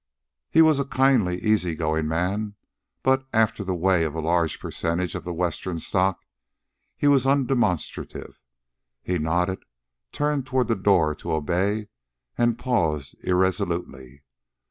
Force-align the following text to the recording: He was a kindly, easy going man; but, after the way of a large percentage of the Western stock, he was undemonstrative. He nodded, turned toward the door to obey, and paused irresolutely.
He 0.49 0.63
was 0.63 0.79
a 0.79 0.85
kindly, 0.85 1.37
easy 1.43 1.75
going 1.75 2.07
man; 2.07 2.55
but, 3.03 3.27
after 3.31 3.63
the 3.63 3.75
way 3.75 4.03
of 4.03 4.15
a 4.15 4.19
large 4.19 4.59
percentage 4.59 5.13
of 5.13 5.23
the 5.25 5.31
Western 5.31 5.77
stock, 5.77 6.25
he 6.97 7.07
was 7.07 7.27
undemonstrative. 7.27 8.39
He 9.03 9.19
nodded, 9.19 9.63
turned 10.11 10.47
toward 10.47 10.69
the 10.69 10.75
door 10.75 11.13
to 11.13 11.33
obey, 11.33 11.89
and 12.35 12.57
paused 12.57 13.15
irresolutely. 13.23 14.23